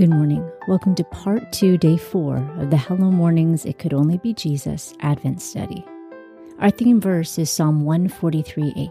Good 0.00 0.08
morning. 0.08 0.50
Welcome 0.66 0.94
to 0.94 1.04
part 1.04 1.52
two, 1.52 1.76
day 1.76 1.98
four 1.98 2.38
of 2.56 2.70
the 2.70 2.78
Hello 2.78 3.10
Mornings 3.10 3.66
It 3.66 3.78
Could 3.78 3.92
Only 3.92 4.16
Be 4.16 4.32
Jesus 4.32 4.94
Advent 5.00 5.42
Study. 5.42 5.84
Our 6.58 6.70
theme 6.70 7.02
verse 7.02 7.38
is 7.38 7.50
Psalm 7.50 7.84
143 7.84 8.72
8. 8.78 8.90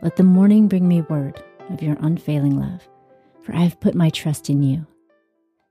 Let 0.00 0.16
the 0.16 0.22
morning 0.22 0.66
bring 0.66 0.88
me 0.88 1.02
word 1.02 1.44
of 1.68 1.82
your 1.82 1.98
unfailing 2.00 2.58
love, 2.58 2.88
for 3.42 3.54
I 3.54 3.58
have 3.58 3.78
put 3.78 3.94
my 3.94 4.08
trust 4.08 4.48
in 4.48 4.62
you. 4.62 4.86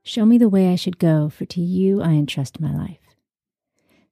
Show 0.04 0.27
me 0.27 0.37
the 0.37 0.47
way 0.47 0.71
I 0.71 0.75
should 0.75 1.00
go, 1.00 1.28
for 1.28 1.46
to 1.46 1.59
you 1.59 2.04
I 2.04 2.11
entrust 2.11 2.59
my 2.59 2.71
life. 2.71 3.15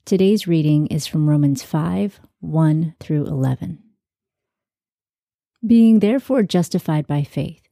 Today's 0.04 0.47
reading 0.47 0.88
is 0.88 1.06
from 1.06 1.29
Romans 1.29 1.61
5 1.61 2.20
1 2.39 2.96
through 3.00 3.28
11. 3.28 3.84
Being 5.64 6.00
therefore 6.00 6.42
justified 6.42 7.06
by 7.06 7.21
faith, 7.21 7.64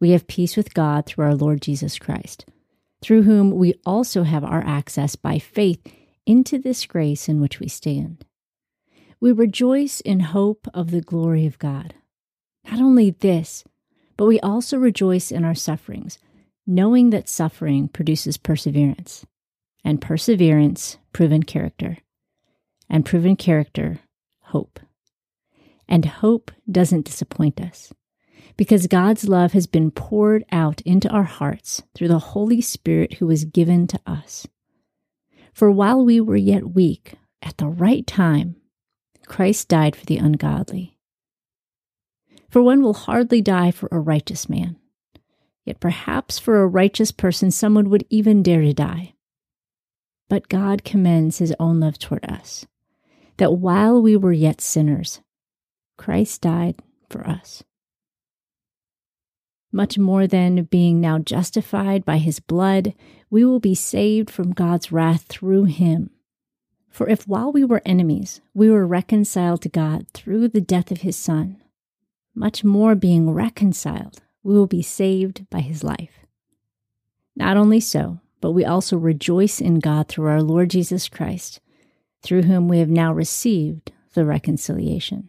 we 0.00 0.10
have 0.10 0.26
peace 0.26 0.56
with 0.56 0.74
God 0.74 1.04
through 1.06 1.26
our 1.26 1.34
Lord 1.34 1.60
Jesus 1.60 1.98
Christ, 1.98 2.46
through 3.02 3.22
whom 3.22 3.50
we 3.50 3.74
also 3.84 4.22
have 4.22 4.42
our 4.42 4.64
access 4.64 5.14
by 5.14 5.38
faith 5.38 5.80
into 6.26 6.58
this 6.58 6.86
grace 6.86 7.28
in 7.28 7.40
which 7.40 7.60
we 7.60 7.68
stand. 7.68 8.24
We 9.20 9.32
rejoice 9.32 10.00
in 10.00 10.20
hope 10.20 10.66
of 10.72 10.90
the 10.90 11.02
glory 11.02 11.44
of 11.44 11.58
God. 11.58 11.94
Not 12.70 12.80
only 12.80 13.10
this, 13.10 13.64
but 14.16 14.26
we 14.26 14.40
also 14.40 14.78
rejoice 14.78 15.30
in 15.30 15.44
our 15.44 15.54
sufferings, 15.54 16.18
knowing 16.66 17.10
that 17.10 17.28
suffering 17.28 17.88
produces 17.88 18.38
perseverance, 18.38 19.26
and 19.84 20.00
perseverance, 20.00 20.98
proven 21.12 21.42
character, 21.42 21.98
and 22.88 23.04
proven 23.04 23.36
character, 23.36 24.00
hope. 24.44 24.80
And 25.88 26.04
hope 26.04 26.50
doesn't 26.70 27.06
disappoint 27.06 27.60
us 27.60 27.92
because 28.60 28.88
God's 28.88 29.26
love 29.26 29.52
has 29.52 29.66
been 29.66 29.90
poured 29.90 30.44
out 30.52 30.82
into 30.82 31.08
our 31.08 31.22
hearts 31.22 31.82
through 31.94 32.08
the 32.08 32.18
Holy 32.18 32.60
Spirit 32.60 33.14
who 33.14 33.26
was 33.26 33.46
given 33.46 33.86
to 33.86 33.98
us. 34.04 34.46
For 35.54 35.70
while 35.70 36.04
we 36.04 36.20
were 36.20 36.36
yet 36.36 36.74
weak, 36.74 37.14
at 37.40 37.56
the 37.56 37.68
right 37.68 38.06
time, 38.06 38.56
Christ 39.26 39.68
died 39.68 39.96
for 39.96 40.04
the 40.04 40.18
ungodly. 40.18 40.98
For 42.50 42.60
one 42.60 42.82
will 42.82 42.92
hardly 42.92 43.40
die 43.40 43.70
for 43.70 43.88
a 43.90 43.98
righteous 43.98 44.46
man, 44.46 44.76
yet 45.64 45.80
perhaps 45.80 46.38
for 46.38 46.60
a 46.60 46.68
righteous 46.68 47.12
person 47.12 47.50
someone 47.50 47.88
would 47.88 48.04
even 48.10 48.42
dare 48.42 48.60
to 48.60 48.74
die. 48.74 49.14
But 50.28 50.50
God 50.50 50.84
commends 50.84 51.38
his 51.38 51.54
own 51.58 51.80
love 51.80 51.98
toward 51.98 52.26
us, 52.26 52.66
that 53.38 53.54
while 53.54 54.02
we 54.02 54.18
were 54.18 54.34
yet 54.34 54.60
sinners, 54.60 55.22
Christ 55.96 56.42
died 56.42 56.74
for 57.08 57.26
us 57.26 57.64
much 59.72 59.98
more 59.98 60.26
than 60.26 60.64
being 60.64 61.00
now 61.00 61.18
justified 61.18 62.04
by 62.04 62.18
his 62.18 62.40
blood, 62.40 62.94
we 63.30 63.44
will 63.44 63.60
be 63.60 63.74
saved 63.74 64.30
from 64.30 64.52
God's 64.52 64.90
wrath 64.90 65.22
through 65.28 65.64
him. 65.64 66.10
For 66.90 67.08
if 67.08 67.28
while 67.28 67.52
we 67.52 67.64
were 67.64 67.82
enemies, 67.86 68.40
we 68.52 68.68
were 68.68 68.86
reconciled 68.86 69.62
to 69.62 69.68
God 69.68 70.08
through 70.12 70.48
the 70.48 70.60
death 70.60 70.90
of 70.90 71.02
his 71.02 71.16
Son, 71.16 71.62
much 72.34 72.64
more 72.64 72.94
being 72.94 73.30
reconciled, 73.30 74.20
we 74.42 74.54
will 74.54 74.66
be 74.66 74.82
saved 74.82 75.48
by 75.50 75.60
his 75.60 75.84
life. 75.84 76.26
Not 77.36 77.56
only 77.56 77.80
so, 77.80 78.20
but 78.40 78.52
we 78.52 78.64
also 78.64 78.96
rejoice 78.96 79.60
in 79.60 79.78
God 79.78 80.08
through 80.08 80.26
our 80.26 80.42
Lord 80.42 80.70
Jesus 80.70 81.08
Christ, 81.08 81.60
through 82.22 82.42
whom 82.42 82.68
we 82.68 82.78
have 82.78 82.88
now 82.88 83.12
received 83.12 83.92
the 84.14 84.24
reconciliation. 84.24 85.28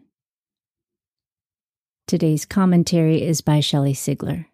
Today's 2.08 2.46
commentary 2.46 3.22
is 3.22 3.42
by 3.42 3.60
Shelley 3.60 3.94
Sigler. 3.94 4.46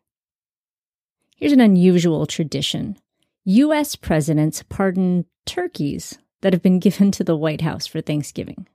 Here's 1.35 1.51
an 1.51 1.61
unusual 1.61 2.25
tradition 2.25 2.97
U.S. 3.45 3.95
presidents 3.95 4.63
pardon 4.63 5.25
turkeys 5.45 6.17
that 6.41 6.53
have 6.53 6.61
been 6.61 6.79
given 6.79 7.11
to 7.11 7.23
the 7.23 7.35
White 7.35 7.61
House 7.61 7.87
for 7.87 8.01
Thanksgiving. 8.01 8.67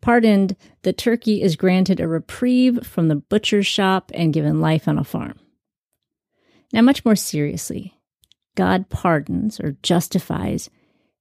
Pardoned, 0.00 0.56
the 0.82 0.92
turkey 0.92 1.42
is 1.42 1.56
granted 1.56 1.98
a 1.98 2.06
reprieve 2.06 2.86
from 2.86 3.08
the 3.08 3.16
butcher's 3.16 3.66
shop 3.66 4.10
and 4.14 4.32
given 4.32 4.60
life 4.60 4.86
on 4.86 4.98
a 4.98 5.04
farm. 5.04 5.38
Now, 6.72 6.82
much 6.82 7.04
more 7.04 7.16
seriously, 7.16 7.98
God 8.54 8.88
pardons 8.88 9.58
or 9.58 9.76
justifies 9.82 10.70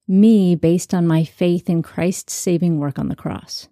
me 0.08 0.56
based 0.56 0.94
on 0.94 1.08
my 1.08 1.24
faith 1.24 1.70
in 1.70 1.82
Christ's 1.82 2.34
saving 2.34 2.80
work 2.80 3.00
on 3.00 3.10
the 3.10 3.16
cross. 3.16 3.68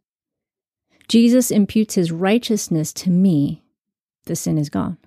Jesus 1.08 1.52
imputes 1.52 1.96
his 1.96 2.12
righteousness 2.12 2.92
to 2.94 3.10
me, 3.10 3.64
the 4.26 4.36
sin 4.36 4.58
is 4.58 4.70
gone. 4.70 4.98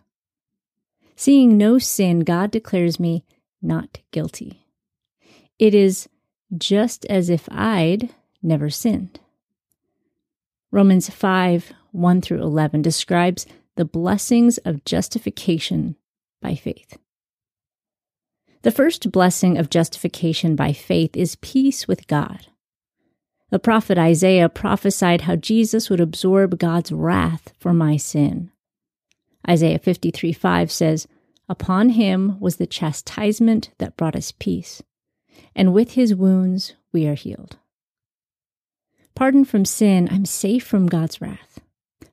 Seeing 1.17 1.57
no 1.57 1.79
sin, 1.79 2.21
God 2.21 2.51
declares 2.51 3.01
me 3.01 3.25
not 3.61 3.99
guilty. 4.13 4.65
It 5.59 5.75
is 5.75 6.09
just 6.57 7.05
as 7.07 7.29
if 7.29 7.49
I'd 7.51 8.11
never 8.43 8.71
sinned. 8.71 9.21
Romans 10.71 11.09
5 11.09 11.73
1 11.91 12.21
through 12.21 12.43
11 12.43 12.83
describes 12.83 13.47
the 13.77 13.85
blessings 13.85 14.59
of 14.59 14.85
justification 14.85 15.97
by 16.43 16.55
faith. 16.55 16.99
The 18.63 18.71
first 18.71 19.11
blessing 19.11 19.57
of 19.57 19.71
justification 19.71 20.55
by 20.55 20.73
faith 20.73 21.17
is 21.17 21.37
peace 21.37 21.89
with 21.89 22.07
God. 22.07 22.49
The 23.51 23.59
prophet 23.59 23.97
Isaiah 23.97 24.49
prophesied 24.49 25.23
how 25.23 25.37
Jesus 25.37 25.89
would 25.89 26.01
absorb 26.01 26.59
God's 26.59 26.93
wrath 26.93 27.53
for 27.59 27.73
my 27.73 27.97
sin. 27.97 28.51
Isaiah 29.49 29.79
53 29.79 30.33
5 30.33 30.71
says, 30.71 31.09
Upon 31.49 31.91
him 31.91 32.39
was 32.41 32.57
the 32.57 32.67
chastisement 32.67 33.71
that 33.79 33.97
brought 33.97 34.17
us 34.17 34.33
peace, 34.33 34.83
and 35.57 35.73
with 35.73 35.93
his 35.93 36.15
wounds 36.15 36.75
we 36.93 37.07
are 37.07 37.15
healed. 37.15 37.57
Pardon 39.15 39.47
from 39.47 39.65
sin, 39.65 40.09
I'm 40.13 40.27
safe 40.27 40.65
from 40.65 40.87
God's 40.87 41.21
wrath. 41.21 41.61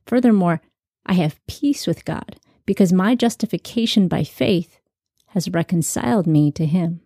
Furthermore, 0.06 0.62
I 1.06 1.14
have 1.14 1.46
peace 1.48 1.86
with 1.86 2.06
God 2.06 2.38
because 2.66 2.94
my 2.94 3.14
justification 3.14 4.08
by 4.08 4.24
faith 4.24 4.80
has 5.28 5.50
reconciled 5.50 6.26
me 6.26 6.52
to 6.54 6.66
him. 6.66 7.02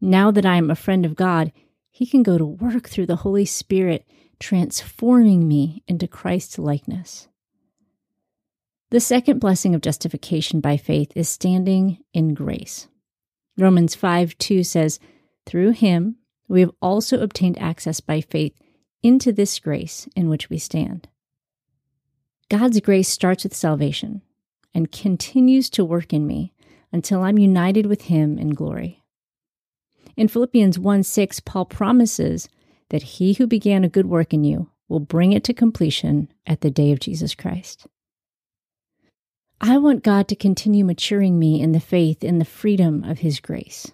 Now 0.00 0.30
that 0.30 0.44
I 0.44 0.56
am 0.56 0.70
a 0.70 0.76
friend 0.76 1.06
of 1.06 1.16
God, 1.16 1.50
he 1.96 2.04
can 2.04 2.22
go 2.22 2.36
to 2.36 2.44
work 2.44 2.90
through 2.90 3.06
the 3.06 3.16
Holy 3.16 3.46
Spirit, 3.46 4.06
transforming 4.38 5.48
me 5.48 5.82
into 5.88 6.06
Christ's 6.06 6.58
likeness. 6.58 7.26
The 8.90 9.00
second 9.00 9.38
blessing 9.38 9.74
of 9.74 9.80
justification 9.80 10.60
by 10.60 10.76
faith 10.76 11.10
is 11.14 11.26
standing 11.26 11.96
in 12.12 12.34
grace. 12.34 12.88
Romans 13.56 13.94
5 13.94 14.36
2 14.36 14.62
says, 14.62 15.00
Through 15.46 15.70
him 15.70 16.16
we 16.48 16.60
have 16.60 16.70
also 16.82 17.22
obtained 17.22 17.58
access 17.58 18.00
by 18.00 18.20
faith 18.20 18.52
into 19.02 19.32
this 19.32 19.58
grace 19.58 20.06
in 20.14 20.28
which 20.28 20.50
we 20.50 20.58
stand. 20.58 21.08
God's 22.50 22.78
grace 22.80 23.08
starts 23.08 23.44
with 23.44 23.56
salvation 23.56 24.20
and 24.74 24.92
continues 24.92 25.70
to 25.70 25.82
work 25.82 26.12
in 26.12 26.26
me 26.26 26.52
until 26.92 27.22
I'm 27.22 27.38
united 27.38 27.86
with 27.86 28.02
him 28.02 28.38
in 28.38 28.50
glory. 28.50 29.02
In 30.16 30.28
Philippians 30.28 30.78
1 30.78 31.02
6, 31.02 31.40
Paul 31.40 31.66
promises 31.66 32.48
that 32.88 33.02
he 33.02 33.34
who 33.34 33.46
began 33.46 33.84
a 33.84 33.88
good 33.88 34.06
work 34.06 34.32
in 34.32 34.44
you 34.44 34.70
will 34.88 35.00
bring 35.00 35.32
it 35.32 35.44
to 35.44 35.52
completion 35.52 36.32
at 36.46 36.60
the 36.60 36.70
day 36.70 36.92
of 36.92 37.00
Jesus 37.00 37.34
Christ. 37.34 37.86
I 39.60 39.78
want 39.78 40.04
God 40.04 40.28
to 40.28 40.36
continue 40.36 40.84
maturing 40.84 41.38
me 41.38 41.60
in 41.60 41.72
the 41.72 41.80
faith 41.80 42.22
in 42.22 42.38
the 42.38 42.44
freedom 42.44 43.04
of 43.04 43.18
his 43.18 43.40
grace. 43.40 43.90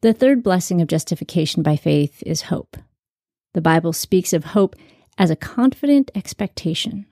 The 0.00 0.12
third 0.12 0.42
blessing 0.42 0.80
of 0.80 0.88
justification 0.88 1.62
by 1.62 1.76
faith 1.76 2.22
is 2.26 2.42
hope. 2.42 2.76
The 3.54 3.60
Bible 3.60 3.92
speaks 3.92 4.32
of 4.32 4.44
hope 4.44 4.74
as 5.16 5.30
a 5.30 5.36
confident 5.36 6.10
expectation. 6.14 7.06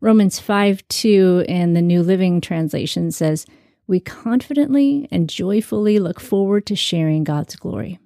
Romans 0.00 0.38
5 0.38 0.86
2 0.88 1.44
in 1.48 1.72
the 1.74 1.82
New 1.82 2.02
Living 2.02 2.40
Translation 2.40 3.10
says, 3.10 3.46
we 3.86 4.00
confidently 4.00 5.08
and 5.10 5.28
joyfully 5.28 5.98
look 5.98 6.20
forward 6.20 6.66
to 6.66 6.76
sharing 6.76 7.24
God's 7.24 7.56
glory. 7.56 7.98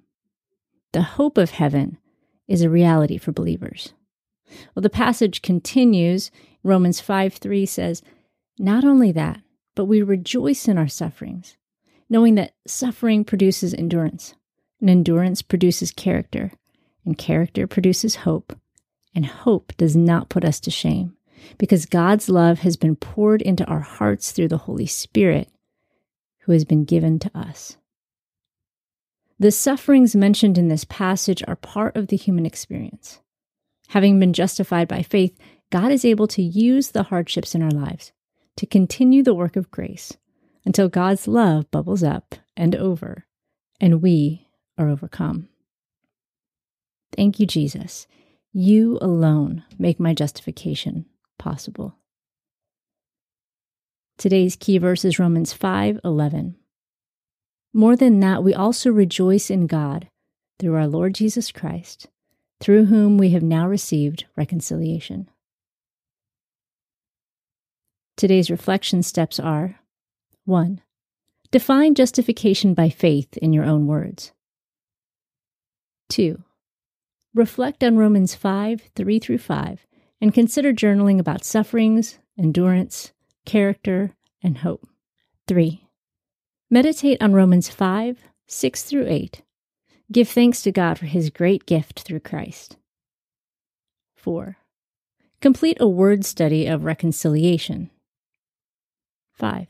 The 0.93 1.01
hope 1.01 1.37
of 1.37 1.51
heaven 1.51 1.97
is 2.47 2.61
a 2.61 2.69
reality 2.69 3.17
for 3.17 3.31
believers. 3.31 3.93
Well, 4.75 4.81
the 4.81 4.89
passage 4.89 5.41
continues. 5.41 6.29
Romans 6.63 6.99
5 6.99 7.35
3 7.35 7.65
says, 7.65 8.01
Not 8.59 8.83
only 8.83 9.11
that, 9.13 9.39
but 9.75 9.85
we 9.85 10.01
rejoice 10.01 10.67
in 10.67 10.77
our 10.77 10.87
sufferings, 10.87 11.57
knowing 12.09 12.35
that 12.35 12.53
suffering 12.67 13.23
produces 13.23 13.73
endurance, 13.73 14.35
and 14.79 14.89
endurance 14.89 15.41
produces 15.41 15.91
character, 15.91 16.51
and 17.05 17.17
character 17.17 17.65
produces 17.65 18.17
hope, 18.17 18.55
and 19.15 19.25
hope 19.25 19.73
does 19.77 19.95
not 19.95 20.29
put 20.29 20.43
us 20.43 20.59
to 20.59 20.69
shame, 20.69 21.15
because 21.57 21.85
God's 21.85 22.27
love 22.29 22.59
has 22.59 22.75
been 22.75 22.97
poured 22.97 23.41
into 23.41 23.65
our 23.65 23.79
hearts 23.79 24.31
through 24.31 24.49
the 24.49 24.57
Holy 24.57 24.85
Spirit 24.85 25.49
who 26.51 26.53
has 26.53 26.65
been 26.65 26.83
given 26.83 27.17
to 27.17 27.31
us. 27.33 27.77
The 29.39 29.51
sufferings 29.51 30.17
mentioned 30.17 30.57
in 30.57 30.67
this 30.67 30.83
passage 30.83 31.41
are 31.47 31.55
part 31.55 31.95
of 31.95 32.07
the 32.07 32.17
human 32.17 32.45
experience. 32.45 33.21
Having 33.87 34.19
been 34.19 34.33
justified 34.33 34.89
by 34.89 35.01
faith, 35.01 35.37
God 35.69 35.93
is 35.93 36.03
able 36.03 36.27
to 36.27 36.41
use 36.41 36.91
the 36.91 37.03
hardships 37.03 37.55
in 37.55 37.63
our 37.63 37.71
lives 37.71 38.11
to 38.57 38.65
continue 38.65 39.23
the 39.23 39.33
work 39.33 39.55
of 39.55 39.71
grace, 39.71 40.17
until 40.65 40.89
God's 40.89 41.25
love 41.25 41.71
bubbles 41.71 42.03
up 42.03 42.35
and 42.57 42.75
over, 42.75 43.25
and 43.79 44.01
we 44.01 44.45
are 44.77 44.89
overcome. 44.89 45.47
Thank 47.15 47.39
you, 47.39 47.45
Jesus. 47.45 48.07
You 48.51 48.99
alone 49.01 49.63
make 49.79 50.01
my 50.01 50.13
justification 50.13 51.05
possible. 51.39 51.95
Today's 54.21 54.55
key 54.55 54.77
verse 54.77 55.03
is 55.03 55.17
Romans 55.17 55.51
5:11. 55.51 56.53
More 57.73 57.95
than 57.95 58.19
that, 58.19 58.43
we 58.43 58.53
also 58.53 58.91
rejoice 58.91 59.49
in 59.49 59.65
God 59.65 60.11
through 60.59 60.75
our 60.75 60.85
Lord 60.85 61.15
Jesus 61.15 61.51
Christ, 61.51 62.07
through 62.59 62.85
whom 62.85 63.17
we 63.17 63.31
have 63.31 63.41
now 63.41 63.67
received 63.67 64.25
reconciliation. 64.35 65.27
Today's 68.15 68.51
reflection 68.51 69.01
steps 69.01 69.39
are 69.39 69.79
1. 70.45 70.83
Define 71.49 71.95
justification 71.95 72.75
by 72.75 72.89
faith 72.89 73.35
in 73.37 73.53
your 73.53 73.65
own 73.65 73.87
words. 73.87 74.33
2. 76.09 76.43
Reflect 77.33 77.83
on 77.83 77.97
Romans 77.97 78.35
5 78.35 78.91
3 78.93 79.17
through 79.17 79.39
5 79.39 79.87
and 80.21 80.31
consider 80.31 80.71
journaling 80.71 81.19
about 81.19 81.43
sufferings, 81.43 82.19
endurance, 82.37 83.13
character, 83.45 84.15
and 84.43 84.59
hope. 84.59 84.87
3. 85.47 85.87
Meditate 86.69 87.21
on 87.21 87.33
Romans 87.33 87.69
5 87.69 88.23
6 88.47 88.83
through 88.83 89.07
8. 89.07 89.41
Give 90.11 90.27
thanks 90.27 90.61
to 90.63 90.71
God 90.71 90.99
for 90.99 91.05
his 91.05 91.29
great 91.29 91.65
gift 91.65 92.01
through 92.01 92.19
Christ. 92.19 92.77
4. 94.15 94.57
Complete 95.41 95.77
a 95.79 95.87
word 95.87 96.25
study 96.25 96.67
of 96.67 96.83
reconciliation. 96.83 97.89
5. 99.33 99.67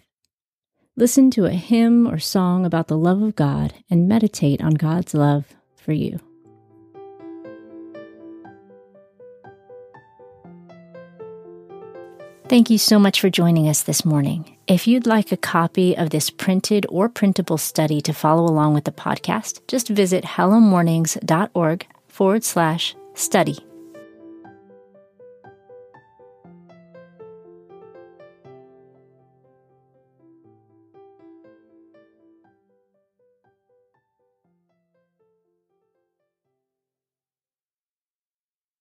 Listen 0.97 1.31
to 1.31 1.45
a 1.45 1.51
hymn 1.51 2.07
or 2.07 2.19
song 2.19 2.65
about 2.65 2.88
the 2.88 2.97
love 2.97 3.21
of 3.21 3.35
God 3.35 3.74
and 3.89 4.07
meditate 4.07 4.62
on 4.62 4.74
God's 4.74 5.13
love 5.13 5.56
for 5.75 5.94
you. 5.94 6.19
Thank 12.51 12.69
you 12.69 12.77
so 12.77 13.00
much 13.00 13.21
for 13.21 13.30
joining 13.30 13.69
us 13.69 13.83
this 13.83 14.03
morning. 14.03 14.57
If 14.68 14.86
you'd 14.86 15.07
like 15.07 15.31
a 15.31 15.38
copy 15.38 15.95
of 15.95 16.09
this 16.09 16.30
printed 16.30 16.86
or 16.89 17.07
printable 17.07 17.57
study 17.57 18.01
to 18.01 18.12
follow 18.12 18.44
along 18.44 18.74
with 18.74 18.83
the 18.83 18.92
podcast, 18.92 19.62
just 19.69 19.88
visit 19.88 20.25
hellomornings.org 20.25 21.88
forward 22.09 22.44
slash 22.44 22.94
study. 23.13 23.57